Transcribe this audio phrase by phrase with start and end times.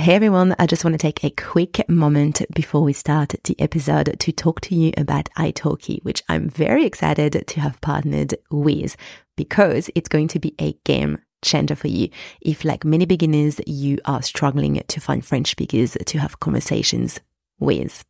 [0.00, 4.16] Hey everyone, I just want to take a quick moment before we start the episode
[4.18, 8.96] to talk to you about italki, which I'm very excited to have partnered with
[9.36, 12.08] because it's going to be a game changer for you.
[12.40, 17.20] If like many beginners, you are struggling to find French speakers to have conversations
[17.58, 18.02] with.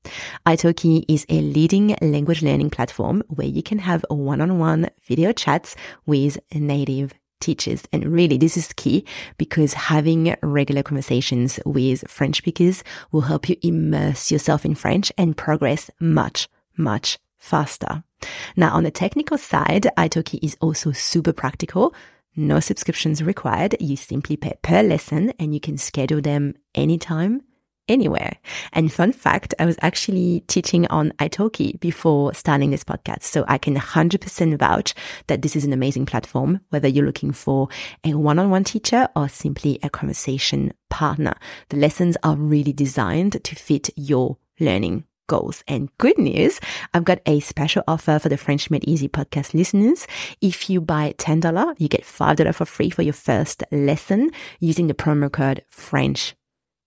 [0.46, 5.74] Italki is a leading language learning platform where you can have one-on-one video chats
[6.06, 7.84] with native teachers.
[7.92, 9.04] And really, this is key
[9.38, 15.36] because having regular conversations with French speakers will help you immerse yourself in French and
[15.36, 18.04] progress much, much faster.
[18.56, 21.94] Now, on the technical side, Italki is also super practical.
[22.36, 23.76] No subscriptions required.
[23.80, 27.42] You simply pay per lesson and you can schedule them anytime
[27.90, 28.38] anywhere.
[28.72, 33.24] And fun fact, I was actually teaching on Italki before starting this podcast.
[33.24, 34.94] So I can 100% vouch
[35.26, 37.68] that this is an amazing platform, whether you're looking for
[38.04, 41.34] a one-on-one teacher or simply a conversation partner.
[41.68, 45.62] The lessons are really designed to fit your learning goals.
[45.68, 46.60] And good news,
[46.92, 50.08] I've got a special offer for the French Made Easy podcast listeners.
[50.40, 54.94] If you buy $10, you get $5 for free for your first lesson using the
[54.94, 56.34] promo code French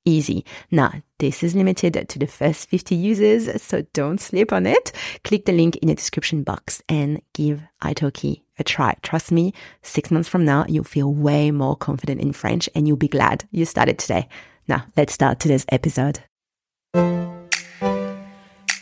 [0.06, 0.46] easy.
[0.72, 4.92] Now, this is limited to the first 50 users, so don't sleep on it.
[5.24, 8.96] Click the link in the description box and give Italki a try.
[9.02, 12.98] Trust me, six months from now, you'll feel way more confident in French and you'll
[12.98, 14.28] be glad you started today.
[14.68, 16.20] Now, let's start today's episode.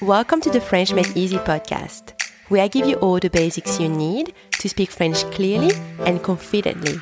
[0.02, 2.20] Welcome to the French Made Easy podcast,
[2.50, 6.96] where I give you all the basics you need to speak French clearly and confidently.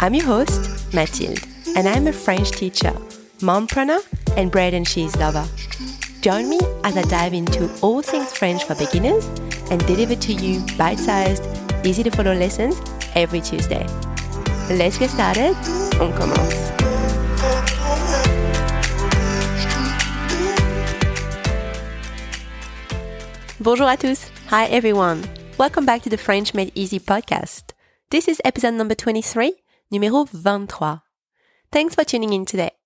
[0.00, 1.44] I'm your host, Mathilde,
[1.76, 2.92] and I'm a French teacher
[3.40, 4.00] mompreneur,
[4.36, 5.44] and bread and cheese lover.
[6.20, 9.26] Join me as I dive into all things French for beginners
[9.70, 11.44] and deliver to you bite sized,
[11.86, 12.80] easy to follow lessons
[13.14, 13.86] every Tuesday.
[14.70, 15.54] Let's get started.
[16.00, 16.72] On commence.
[23.60, 24.30] Bonjour à tous.
[24.50, 25.22] Hi everyone.
[25.58, 27.74] Welcome back to the French Made Easy podcast.
[28.10, 29.52] This is episode number 23,
[29.92, 31.02] numéro 23.
[31.70, 32.77] Thanks for tuning in today.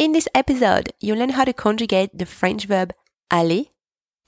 [0.00, 2.94] In this episode, you'll learn how to conjugate the French verb
[3.30, 3.64] aller,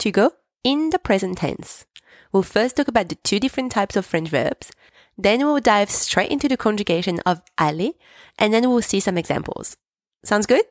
[0.01, 1.87] to go, in the present tense.
[2.31, 4.71] We'll first talk about the two different types of French verbs,
[5.17, 7.93] then we'll dive straight into the conjugation of aller,
[8.39, 9.79] and then we'll see some examples.
[10.23, 10.67] Sounds good?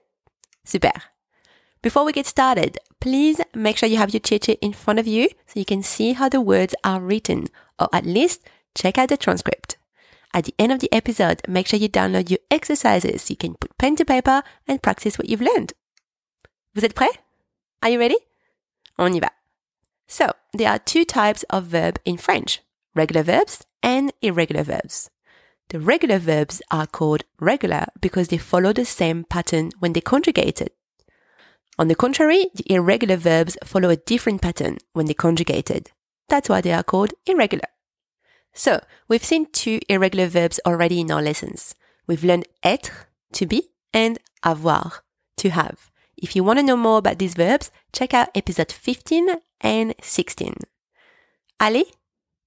[0.66, 0.92] Super.
[1.82, 5.08] Before we get started, please make sure you have your cheat sheet in front of
[5.08, 7.48] you so you can see how the words are written,
[7.80, 9.80] or at least check out the transcript.
[10.34, 13.56] At the end of the episode, make sure you download your exercises so you can
[13.56, 15.74] put pen to paper and practice what you've learned.
[16.74, 17.18] Vous êtes prêts?
[17.84, 18.18] Are you ready?
[18.98, 19.32] On y va.
[20.08, 22.62] So, there are two types of verb in French,
[22.96, 25.10] regular verbs and irregular verbs.
[25.70, 30.72] The regular verbs are called regular because they follow the same pattern when they're conjugated.
[31.80, 35.92] On the contrary, the irregular verbs follow a different pattern when they're conjugated.
[36.28, 37.68] That's why they are called irregular.
[38.54, 41.76] So, we've seen two irregular verbs already in our lessons.
[42.08, 45.04] We've learned être, to be, and avoir,
[45.38, 45.90] to have.
[46.18, 50.56] If you want to know more about these verbs, check out episode 15 and 16.
[51.60, 51.84] Aller,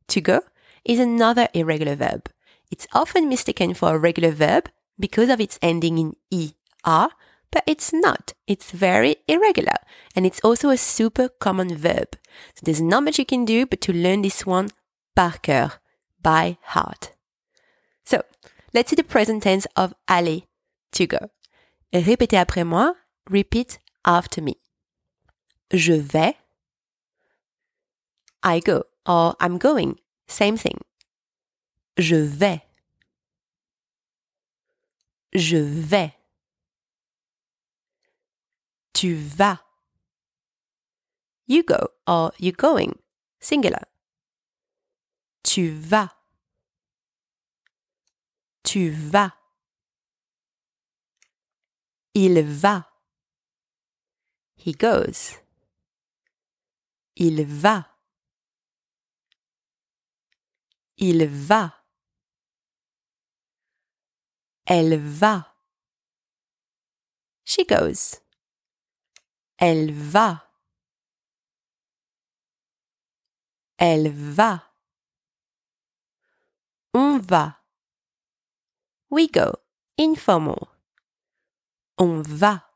[0.09, 0.43] to go,
[0.85, 2.31] is another irregular verb.
[2.71, 5.99] It's often mistaken for a regular verb because of its ending
[6.31, 6.53] in
[6.87, 7.09] er,
[7.51, 8.35] but it's not.
[8.47, 9.77] It's very irregular,
[10.15, 12.17] and it's also a super common verb.
[12.55, 14.71] So there's not much you can do but to learn this one
[15.17, 15.79] par cœur
[16.25, 17.13] by heart.
[18.05, 18.23] So,
[18.73, 20.41] let's see the present tense of aller,
[20.93, 21.31] to go.
[21.93, 22.97] Répétez après moi.
[23.31, 24.57] Repeat after me.
[25.73, 26.37] Je vais.
[28.43, 29.99] I go or I'm going.
[30.27, 30.79] Same thing.
[31.97, 32.63] Je vais.
[35.33, 36.13] Je vais.
[38.93, 39.61] Tu vas.
[41.47, 42.99] You go or you're going.
[43.41, 43.87] Singular.
[45.55, 46.11] Tu vas.
[48.65, 49.31] Tu vas.
[52.13, 52.91] Il va.
[54.57, 55.39] He goes.
[57.15, 57.87] Il va.
[60.97, 61.85] Il va.
[64.67, 65.55] Elle va.
[67.45, 68.21] She goes.
[69.59, 70.51] Elle va.
[73.79, 74.74] Elle va.
[76.97, 77.61] On va.
[79.11, 79.53] We go.
[79.99, 80.69] Informal.
[81.99, 82.71] On va.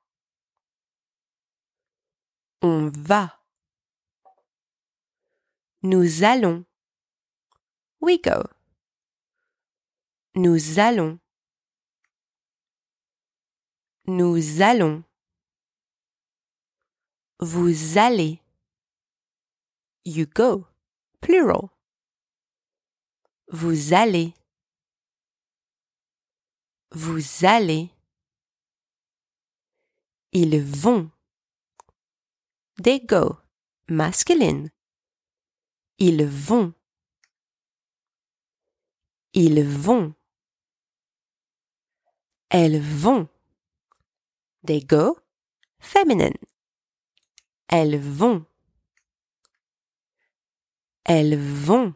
[2.61, 3.41] On va.
[5.83, 6.65] Nous allons.
[8.01, 8.43] We go.
[10.35, 11.21] Nous allons.
[14.09, 15.05] Nous allons.
[17.39, 18.43] Vous allez.
[20.05, 20.67] You go.
[21.21, 21.78] Plural.
[23.51, 24.35] Vous allez.
[26.91, 27.91] Vous allez.
[30.33, 31.11] Ils vont.
[32.83, 33.39] They go.
[33.89, 34.71] Masculine.
[35.97, 36.75] Ils vont.
[39.33, 40.15] Ils vont.
[42.51, 43.29] Elles vont.
[44.67, 45.19] They go.
[45.81, 46.37] Feminine.
[47.69, 48.45] Elles vont.
[51.05, 51.95] Elles vont.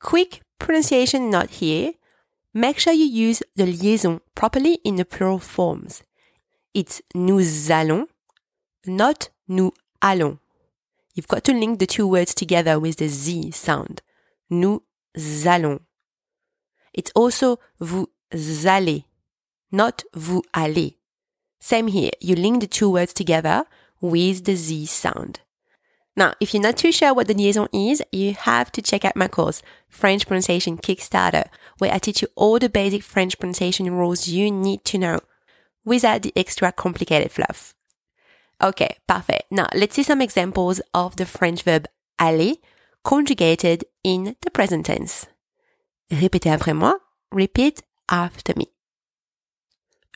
[0.00, 1.92] Quick pronunciation note here.
[2.54, 6.02] Make sure you use the liaison properly in the plural forms.
[6.74, 8.06] It's nous allons,
[8.86, 10.38] not nous allons.
[11.14, 14.02] You've got to link the two words together with the Z sound.
[14.48, 14.82] Nous
[15.16, 15.80] allons.
[16.94, 18.08] It's also vous
[18.66, 19.04] allez,
[19.72, 20.96] not vous allez.
[21.60, 22.12] Same here.
[22.20, 23.64] You link the two words together
[24.00, 25.40] with the Z sound.
[26.18, 29.14] Now, if you're not too sure what the liaison is, you have to check out
[29.14, 31.44] my course, French Pronunciation Kickstarter,
[31.78, 35.20] where I teach you all the basic French pronunciation rules you need to know
[35.84, 37.72] without the extra complicated fluff.
[38.60, 39.44] Okay, parfait.
[39.52, 41.86] Now, let's see some examples of the French verb
[42.18, 42.54] aller
[43.04, 45.28] conjugated in the present tense.
[46.10, 46.98] Répétez après moi.
[47.30, 48.66] Repeat after me.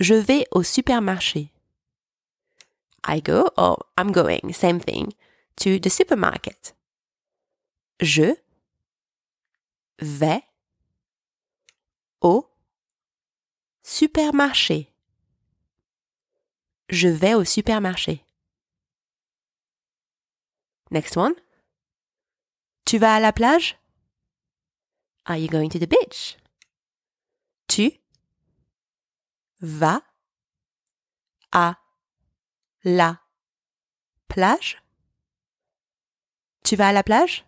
[0.00, 1.50] Je vais au supermarché.
[3.04, 5.14] I go or I'm going, same thing,
[5.56, 6.74] to the supermarket.
[8.00, 8.34] Je
[9.98, 10.42] vais
[12.20, 12.48] au
[13.82, 14.92] supermarché.
[16.88, 18.24] Je vais au supermarché.
[20.90, 21.34] Next one.
[22.84, 23.78] Tu vas à la plage?
[25.24, 26.36] Are you going to the beach?
[27.68, 28.00] Tu
[29.60, 30.02] vas
[31.52, 31.76] à
[32.84, 33.20] la
[34.28, 34.81] plage?
[36.62, 37.44] Tu vas à la plage?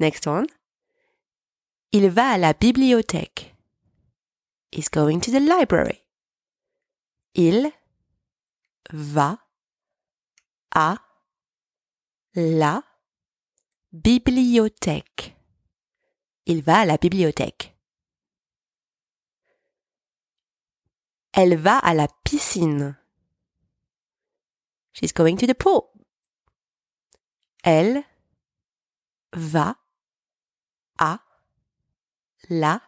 [0.00, 0.46] Next one.
[1.92, 3.54] Il va à la bibliothèque.
[4.72, 6.02] He's going to the library.
[7.34, 7.70] Il
[8.92, 9.38] va
[10.74, 10.98] à
[12.34, 12.82] la
[13.92, 15.36] bibliothèque.
[16.46, 17.76] Il va à la bibliothèque.
[21.32, 22.96] Elle va à la piscine.
[24.92, 25.93] She's going to the pool.
[27.66, 28.04] Elle
[29.32, 29.78] va
[30.98, 31.18] à
[32.50, 32.82] la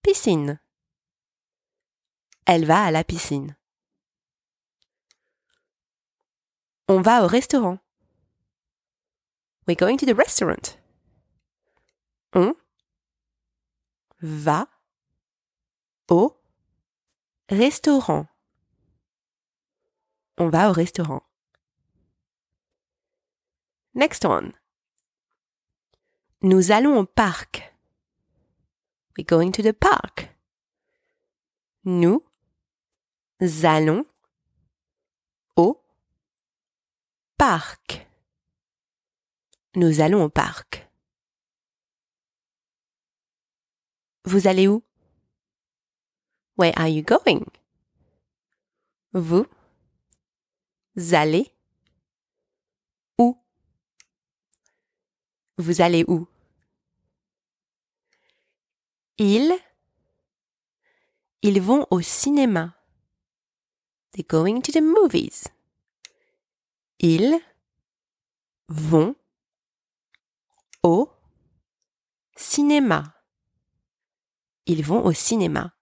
[0.00, 0.58] piscine.
[2.46, 3.54] Elle va à la piscine.
[6.88, 7.78] On va au restaurant.
[9.66, 10.78] We're going to the restaurant.
[12.32, 12.54] On
[14.22, 14.68] va
[16.08, 16.40] au
[17.50, 18.26] restaurant.
[20.38, 21.22] On va au restaurant.
[23.96, 24.52] Next one.
[26.42, 27.74] Nous allons au parc.
[29.16, 30.28] We're going to the park.
[31.84, 32.22] Nous
[33.62, 34.04] allons
[35.56, 35.80] au
[37.38, 38.06] parc.
[39.74, 40.86] Nous allons au parc.
[44.24, 44.82] Vous allez où?
[46.58, 47.46] Where are you going?
[49.14, 49.46] Vous
[51.12, 51.55] allez
[55.58, 56.26] Vous allez où?
[59.18, 59.52] Ils
[61.42, 62.74] ils vont au cinéma.
[64.12, 65.44] They're going to the movies.
[66.98, 67.38] Ils
[68.68, 69.14] vont
[70.82, 71.10] au
[72.36, 73.14] cinéma.
[74.66, 75.72] Ils vont au cinéma.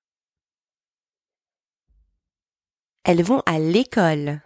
[3.04, 4.43] Elles vont à l'école.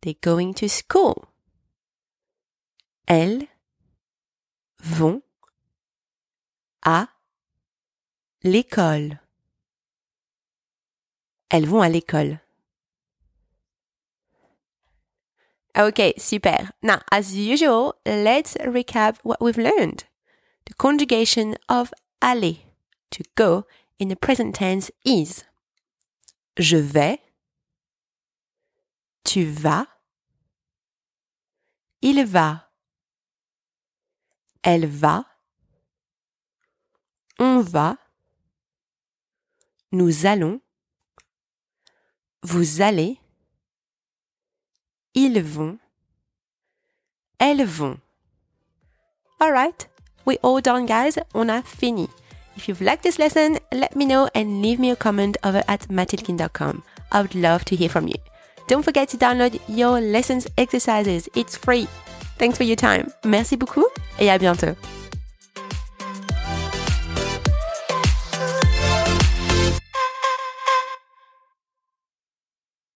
[0.00, 1.14] They're going to school.
[3.06, 3.46] Elles
[4.86, 5.22] vont
[6.82, 7.08] à
[8.42, 9.20] l'école.
[11.50, 12.40] Elles vont à l'école.
[15.76, 16.72] Okay, super.
[16.82, 20.04] Now, as usual, let's recap what we've learned.
[20.64, 22.58] The conjugation of aller,
[23.10, 23.66] to go,
[23.98, 25.44] in the present tense is
[26.58, 27.18] Je vais,
[29.24, 29.86] tu vas,
[32.00, 32.65] il va,
[34.66, 35.24] elle va,
[37.38, 37.96] on va,
[39.92, 40.60] nous allons,
[42.42, 43.16] vous allez,
[45.14, 45.78] ils vont,
[47.38, 48.00] elles vont.
[49.40, 49.88] Alright,
[50.24, 52.08] we all done guys, on a fini.
[52.56, 55.86] If you've liked this lesson, let me know and leave me a comment over at
[55.88, 56.82] mathildekien.com.
[57.12, 58.16] I would love to hear from you.
[58.66, 61.28] Don't forget to download your lessons exercises.
[61.36, 61.86] It's free.
[62.38, 63.06] Thanks for your time.
[63.24, 63.84] Merci beaucoup
[64.18, 64.74] et à bientôt.